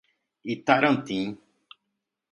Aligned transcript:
Itarantim 0.53 1.27